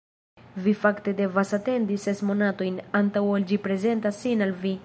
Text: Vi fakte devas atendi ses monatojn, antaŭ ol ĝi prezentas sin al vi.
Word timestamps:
Vi 0.67 0.71
fakte 0.85 1.13
devas 1.19 1.53
atendi 1.59 1.99
ses 2.05 2.25
monatojn, 2.31 2.83
antaŭ 3.03 3.27
ol 3.35 3.49
ĝi 3.53 3.63
prezentas 3.69 4.23
sin 4.27 4.47
al 4.49 4.61
vi. 4.65 4.79